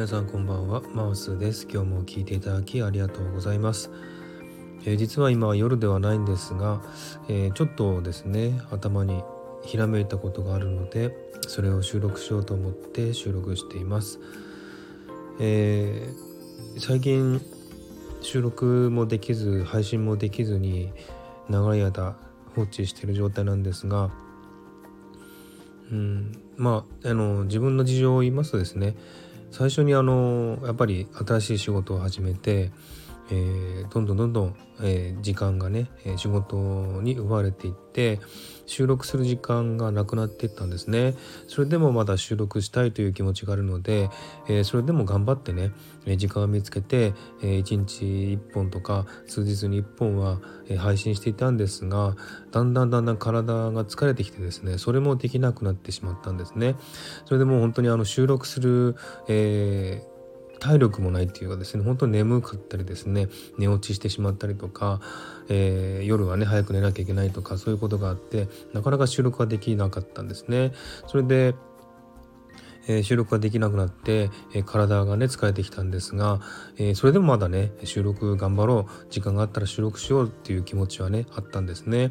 [0.00, 0.80] 皆さんこんばんは。
[0.94, 1.68] マウスです。
[1.70, 3.90] 今日も聞いていただきありがとうございます、
[4.86, 6.82] えー、実は今夜ではないんですが、
[7.28, 9.22] えー、ちょっとですね頭に
[9.62, 11.14] ひらめいたことがあるので
[11.48, 14.20] それを収録しようと思って収録しています、
[15.38, 17.38] えー、最近
[18.22, 20.90] 収録もできず配信もできずに
[21.50, 22.16] 長い間
[22.56, 24.10] 放置してる状態なんですが
[25.92, 28.94] うん、まああの自分の事情を言いますとですね
[29.50, 32.70] 最初にあのやっぱり新しい仕事を始めて、
[33.30, 36.56] えー、どんどんどんどん、えー、時間がね仕事
[37.02, 38.20] に奪われていって
[38.66, 41.14] 収録する時間がなくなっていったんですね。
[41.48, 44.10] それでもまだ収録したいという気持ちがあるので、
[44.48, 45.72] えー、それでも頑張ってね
[46.16, 47.12] 時間を見つけて、
[47.42, 50.38] えー、1日1本とか数日に1本は、
[50.78, 52.14] 配信していたんですが
[52.52, 56.76] だんだんだんだん体が疲れてきてですねそれもできなくなってしまったんですね。
[57.24, 58.96] それでも本当にあの収録する、
[59.28, 60.09] えー
[60.60, 65.00] 体力もないっていうかですね本当に眠かったりですね寝落ちしてしまったりとか、
[65.48, 70.72] えー、夜はね早く寝なきゃいけないとかそういうことがあってなかなか収録ができなかったんですね。
[71.08, 71.54] それで
[72.90, 76.40] えー、収録ができなくなって、えー、体がね疲れてきたんですが、
[76.76, 82.10] えー、それでもまだね収録頑張ろう時間があったら収録しようっていう気持ちはねあったんですね。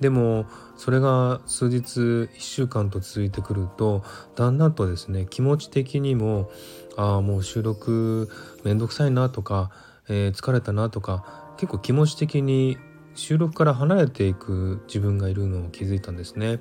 [0.00, 0.46] でも
[0.76, 4.02] それが数日1週間と続いてくると
[4.34, 6.50] だんだんとですね気持ち的にも
[6.96, 8.30] ああもう収録
[8.64, 9.70] めんどくさいなとか、
[10.08, 12.78] えー、疲れたなとか結構気持ち的に
[13.14, 16.60] 収録から離れていく自分がいるのを気づいたんですね。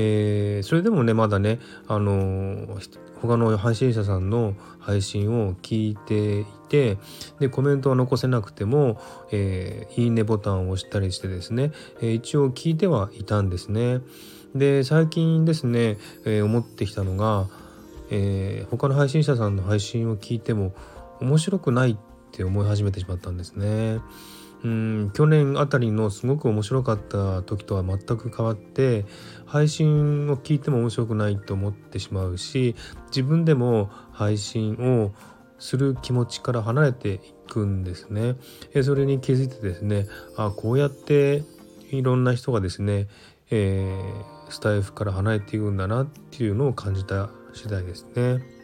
[0.00, 2.78] えー、それでもねまだねあの、
[3.20, 6.98] 他の配信者さんの配信を聞いていて
[7.40, 9.00] でコメントは残せなくても、
[9.32, 14.00] えー、いいねボタンを押したりしてですね、え一応聞いてはいたんですね。
[14.54, 17.48] で最近ですね、え思ってきたのが
[18.10, 20.72] えー、他の配信者さんの配信を聞いても
[21.20, 21.96] 面白くないっ
[22.32, 23.98] て思い始めてしまったんですね。
[24.64, 29.04] うん去年あたりのすごく面白かった時とは全く変わって
[29.46, 32.74] 配信を聞いても面白くないと思ってしまうし
[33.06, 35.14] 自分でも配信を
[35.60, 38.36] する気持ちから離れていくんですね。
[38.74, 41.44] えそれに気づいてですねあこうやって
[41.90, 43.08] いろんな人がですね、
[43.50, 48.58] えー、スタイフから離れていくんだなっていうのを感じた次第ですね。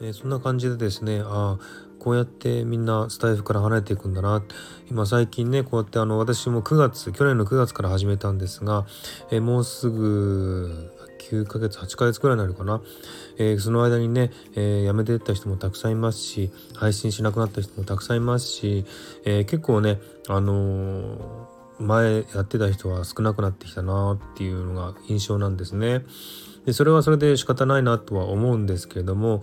[0.00, 1.58] えー、そんな感じでですねあ
[2.08, 4.42] こうやってみんなスタイフから離れていくんだな
[4.90, 8.86] 今最近ねこうやってあの私も9月去年の9月から始めたんですが、
[9.30, 10.90] えー、もうすぐ
[11.30, 12.80] 9ヶ月8ヶ月くらいになるかな、
[13.36, 18.86] えー、その間にね、えー、辞めてった人もたくさんいますし配信しなくなった人もたくさんいますし、
[19.26, 21.46] えー、結構ねあの
[21.78, 26.06] 前やってた人は少なくなってきたなっていうのが印象なんですね。
[26.64, 29.42] でそれはそれで仕方ないなとは思うんですけれども、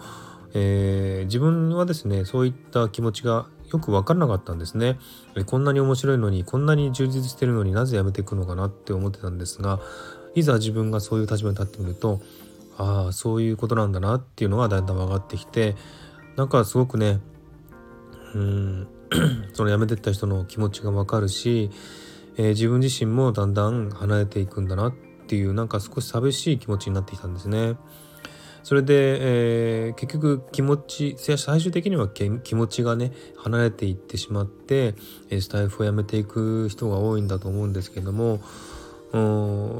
[0.57, 4.97] えー、自分はですねそういった気持ちがよく分からなかったんですね。
[5.45, 9.81] こんなに面白いのにこんなに充実してるのになぜやめていくのかなって思ってたんですが
[10.33, 12.21] いざ自分がそういう立場に立ってみると
[12.77, 15.75] ああそういうことなんだなっていうのがだんだん分かってきて
[16.37, 17.19] なんかすごくね
[18.33, 18.87] うん
[19.53, 21.69] その辞めてった人の気持ちが分かるし、
[22.37, 24.93] えー、自分自身もだんだん離れていくんだなっ
[25.27, 27.75] ていうなんか少し寂しい気持ちになってきたんですね。
[28.65, 34.95] それで、えー、結局気持ち最終的には気持ちがね離れていってしまって
[35.29, 38.39] スタイフをやめていく人が多いんだと思うんですけども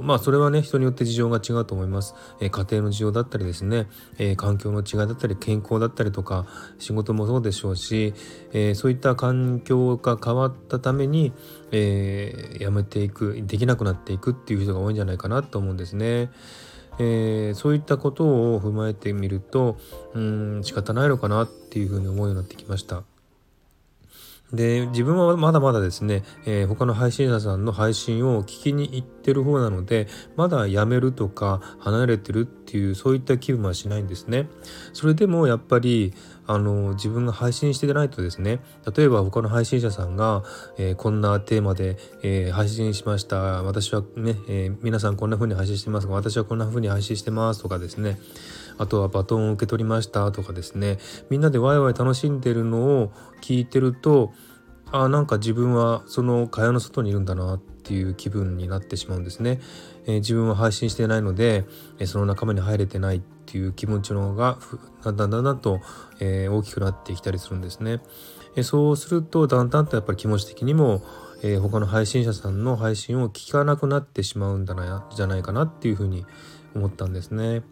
[0.03, 3.87] まあそれはね人によって事情が違うと思います、えー、家庭の事情だったりですね、
[4.19, 6.45] えー、環境の違いだったり健康だったりとか
[6.77, 8.13] 仕事もそうでしょうし、
[8.53, 11.33] えー、そういった環境が変わったために、
[11.71, 16.29] え辞めていくできなくなっていくっていう人が多いんじゃないかなと思うんですね。
[16.99, 19.77] えー、そういったことを踏まえてみると
[20.13, 23.03] うん仕方ないのかなっていうふうに思うようになってきました。
[24.53, 34.47] で自分はまだまだですね、えー、他の配信者さんの配信を聞きに行ってる方なのでまだ辞めるとか離れてるっていうそういった気分はしないんですね。
[34.93, 36.13] それでもやっぱり
[36.47, 38.59] あの自分が配信してないとですね
[38.95, 40.43] 例えば他の配信者さんが、
[40.77, 43.63] えー、こんなテーマで、えー、配信しました。
[43.63, 46.07] 私はね、えー、皆さんこんな風に配信してます。
[46.07, 48.19] が私はこんな風に配信してますとかですね。
[48.77, 50.97] あとはバトンを受け取りましたとかですね。
[51.29, 54.33] みんなでワイワイ楽しんでるのを聞いてると
[54.91, 59.59] あなんか自分はその蚊帳の外にいるんだなっていう気分になってしまうんですね。
[60.05, 61.65] えー、自分は配信してないので、
[61.99, 64.57] えその仲間に入れてないっていう気持ちの方が
[65.03, 65.81] だんだんだんだんと、
[66.19, 68.01] えー、大きくなってきたりするんですね。
[68.55, 71.03] えそうするとだんだんとやっぱり気持ち的にも、
[71.43, 76.25] えー、他の配信者さんの配信を聞かなくなってしまうんだなじゃないかなっていうふうに
[76.73, 77.63] 思ったんですね。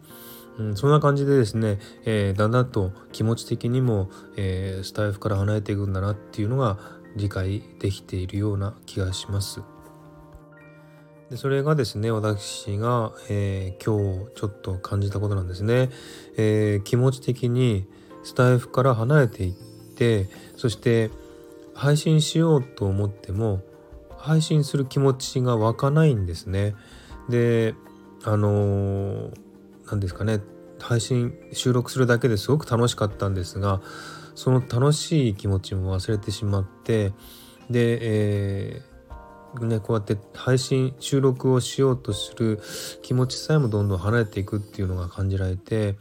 [0.58, 6.78] うん、そんな感じでですね、え、だんだんと気持ち的にも、え、スタイフから離れていくんだなっていうのが
[7.16, 9.73] 理解できているような気がします。
[11.30, 15.90] でそれがですね私が、えー、今日ちょっと感じたことなんですね、
[16.36, 17.86] えー、気持ち的に
[18.24, 21.10] スタイフから離れていってそして
[21.74, 23.62] 配信しようと思っても
[24.18, 26.74] 配信する気持ちが湧かないんですね。
[27.28, 27.74] で
[28.22, 29.30] あの
[29.86, 30.40] 何ですかね
[30.80, 33.82] 配信収録するだけですごく楽しかったんですが
[34.34, 37.12] その楽しい気持ちも忘れてしまって
[37.70, 38.93] で、えー、
[39.60, 42.60] ね、こうやって配信収録をしようとする
[43.02, 45.96] 気持ちさえもどんどん離れていくっていうのが感じられて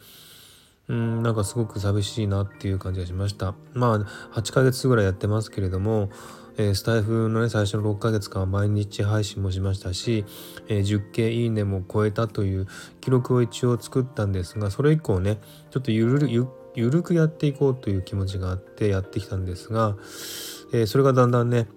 [0.88, 3.53] うんなんかすごく寂しいなっていう感じがしました。
[3.73, 4.00] まあ
[4.39, 6.09] 8ヶ月ぐらいやってますけれども
[6.57, 10.23] えー、スタイフのね最初の6ヶ月間は毎日配信もしましたし、
[10.67, 12.67] えー、10件いいねも超えたという
[13.01, 15.39] 記録を一応作ったんですがそれ以降ね
[15.71, 19.95] ちょっとゆるゆゆるくやっていこうという気持ちがあってやってきたんですが、
[20.73, 21.67] えー、それがだんだんね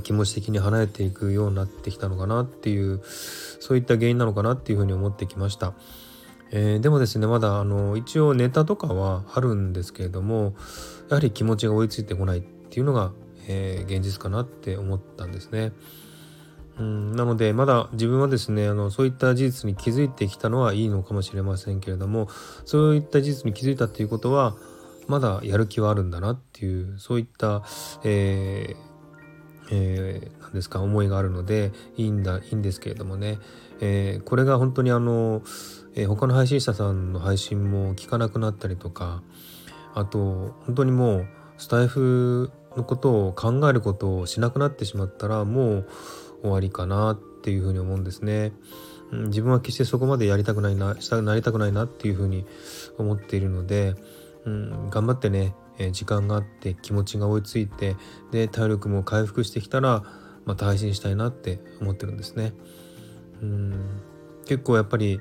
[0.00, 5.74] 気持ち的に離れていくようになってきたのかなっていうそういった原因なのかなっていうふうに思ってきました。
[6.52, 10.54] えー、でもですねまだあの一応ネタとかはあるんですけれども
[11.08, 13.12] やはり気持ちが追いついてこないっていうのが、
[13.48, 15.72] えー、現実かなって思ったんですね。
[16.78, 22.28] うんなのでまだ自分はですねあのそういった事実に気づいてきたのはいいのかもしれませんけれども
[22.66, 24.56] そういった事実に気づいたっていうことは
[25.06, 27.62] まだやる気はあるんだなっていうそういった、
[28.04, 28.85] えー
[29.70, 33.38] えー、ですか思いがあるのでいいんだいいんですけれどもね、
[33.80, 35.42] えー、これが本当にあの、
[35.94, 39.22] えー、他の配信者さんの配信も聞かなくなったりとか
[39.94, 41.26] あと本当にもう
[41.58, 45.88] スタイフのことを考えることをしなくなってしまったらもう
[46.42, 48.52] 終わりかなっていうふうに思うんですね。
[49.10, 52.44] 自分は決してそこまでやりたくないなしたなりたくないなっていうふうに
[52.98, 53.94] 思っているので、
[54.44, 57.96] うん、頑張ってね、え時間があって気持ちが追いついて
[58.30, 60.04] で体力も回復してきたら
[60.44, 62.52] また配信したいなって思ってるんですね。
[63.42, 64.02] うん
[64.46, 65.20] 結構やっぱり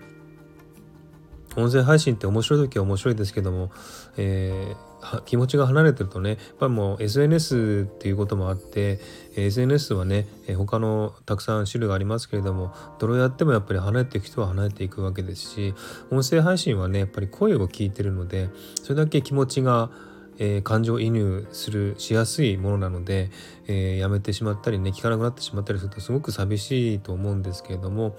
[1.56, 3.72] 音声配信って面白い時は面白いですけども、
[4.18, 9.00] えー、気持ちが離れてるとねやっぱりもう SNS っていうこともあって
[9.36, 15.74] SNS はね他のたくさん種類がありますけれどもどれやってもやっぱり離れていく人は離れていくわけですし
[16.12, 18.50] 音声配信はねやっぱり声を聞いてるので
[18.84, 19.90] それだけ気持ちが
[20.38, 23.30] えー、感情移入するしやすいものなので、
[23.68, 28.16] えー、やめてしまったりね聞かなくなってしまったりするとすごく寂しいと思うんですけれども、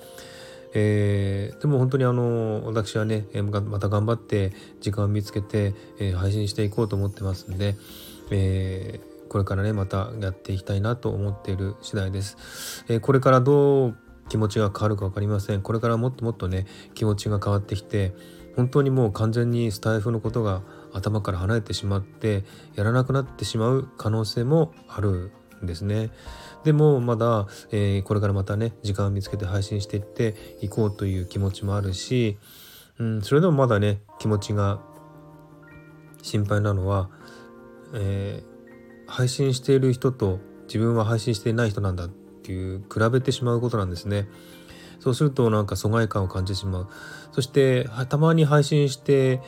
[0.74, 7.76] えー、でも本当にあの私はねまた頑張って時間を見つけて、えー、配信していこうと思ってますんで、
[8.30, 12.84] えー、これからねまたやっていきたいなと思っている次第です。
[12.88, 13.96] えこれからどう
[14.28, 15.62] 気持ちが変わるか分かりません。
[15.62, 18.14] これからもっともっとね気持ちが変わってきて
[18.56, 20.62] 本当にもう完全にスタイフのことが
[20.96, 22.44] 頭から離れてしまって
[22.74, 25.32] やらなくなってしまう可能性もある
[25.62, 26.10] んですね。
[26.64, 32.38] でもまだ、えー、これからまたね時間を見つけて配信していっていこうという気持ちもあるし、
[32.98, 34.80] うん、それでもまだね気持ちが
[36.22, 37.08] 心配なのは、
[37.94, 44.28] えー、配信している人と自分は配信していない人なんだっていう比べてしまうことなんですね。
[44.98, 46.88] そうするとなんか疎外感を感じてしまう。
[47.30, 49.40] そしてたまに配信して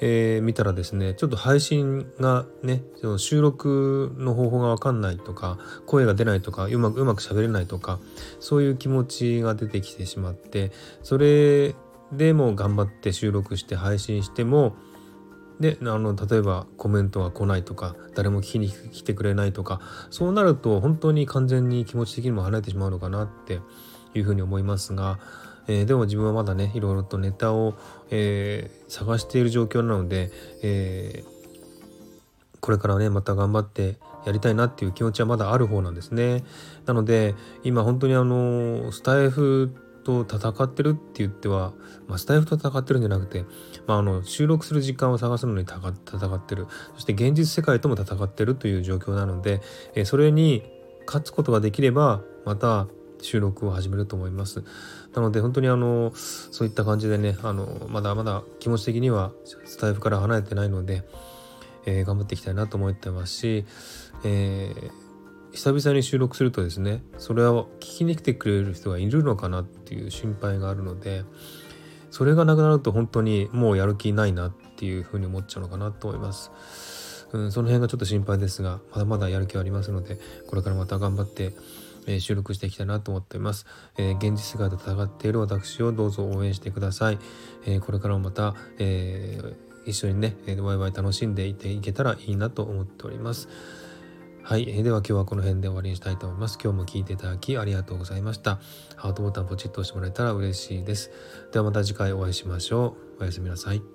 [0.00, 8.00] えー、見たらですねちょっと配信がねその収録の方法が分かんないとか声が出ないとかうまくうまく喋れないとか
[8.40, 10.72] そういう気持ちが出てきてしまって
[11.02, 11.74] それ
[12.12, 14.76] でも頑張って収録して配信しても
[15.60, 23.60] であの例えばコメントが来ないとか誰も聞きに来てくれないとかそうなると本当に完全に気持ち的にも離れてしまうのかなって
[24.14, 25.18] いうふうに思いますが
[25.66, 27.74] えー、でも自分はまだねいろいろとネタを、
[28.10, 30.30] えー、探している状況なので、
[30.62, 36.44] えー、これからねまた頑張ってやりたいなっていう気持ちはまだある方なんですね。
[36.86, 41.72] なので今本当にあのスタイフと戦ってるって言っては、
[42.06, 43.44] まあ、スタイフと戦ってるんじゃなくて、
[43.86, 45.92] まあ、あの収録する時間を探すのに戦っ
[46.40, 49.60] てるそして現実世界とも戦ってるという状況なので、
[49.94, 50.62] え、それに
[51.06, 52.86] 勝つことができればまた
[53.24, 54.64] 収録を始めると思います。
[55.14, 59.32] なので本当にあのそういった感じでねあのまだまだ気持ち的には
[59.64, 61.02] スタイフから離れてないので、
[61.86, 63.64] えー、頑張っていきたいなと思ってますし、
[64.24, 64.90] えー、
[65.52, 71.24] 久々に収録するとですねそれを聞きに来てくれる人がいるのかなっていう心配があるので
[72.10, 76.52] それがなくなると本当にもうやる気ないなっていうふうに思っちゃうのかなと思います。
[77.32, 81.52] うん、その辺がちょっと心配ですがまだまだやる気はありますのでこれからまた頑張って
[82.06, 87.18] えー、収録していきたいなと思っています、えー、現実姿で戦っている私をどうぞ応援してください、
[87.66, 89.56] えこれからもまた、え
[89.86, 93.48] 一緒にね、えワイワイ楽しんでいていけたらいいなと思っております
[94.44, 96.58] はい、えー、では今日はこの辺で終わりにしたいと思います。
[96.62, 98.60] 今日も聞いていただきありがとうございました。
[98.94, 101.10] ハートボタンポチッと押してもらえたら嬉しいです。
[101.50, 103.22] ではまた次回お会いしましょう。
[103.22, 103.93] おやすみなさい。